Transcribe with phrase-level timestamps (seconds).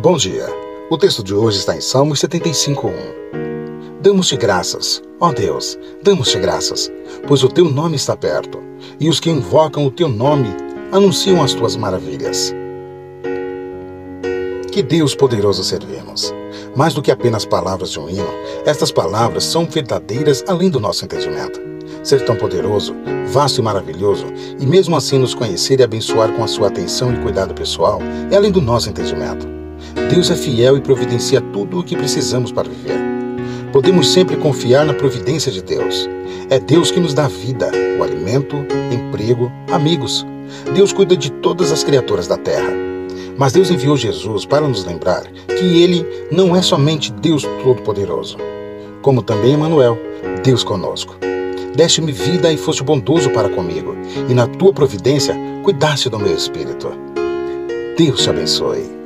[0.00, 0.46] Bom dia.
[0.90, 2.92] O texto de hoje está em Salmos 75:1.
[4.00, 6.88] Damos-te graças, ó Deus, damos-te graças,
[7.26, 8.62] pois o teu nome está perto,
[9.00, 10.54] e os que invocam o teu nome
[10.92, 12.54] anunciam as tuas maravilhas.
[14.70, 16.32] Que Deus poderoso servimos.
[16.76, 18.30] Mais do que apenas palavras de um hino,
[18.64, 21.60] estas palavras são verdadeiras além do nosso entendimento.
[22.04, 22.94] Ser tão poderoso,
[23.32, 24.26] vasto e maravilhoso,
[24.60, 27.98] e mesmo assim nos conhecer e abençoar com a sua atenção e cuidado pessoal,
[28.30, 29.57] é além do nosso entendimento.
[30.10, 32.98] Deus é fiel e providencia tudo o que precisamos para viver.
[33.72, 36.08] Podemos sempre confiar na providência de Deus.
[36.50, 38.56] É Deus que nos dá vida, o alimento,
[38.90, 40.26] emprego, amigos.
[40.74, 42.72] Deus cuida de todas as criaturas da terra.
[43.36, 48.36] Mas Deus enviou Jesus para nos lembrar que Ele não é somente Deus Todo-Poderoso,
[49.00, 49.98] como também Emmanuel,
[50.42, 51.16] Deus conosco.
[51.74, 53.94] Deste-me vida e foste bondoso para comigo,
[54.28, 56.90] e na tua providência cuidaste do meu espírito.
[57.96, 58.97] Deus te abençoe.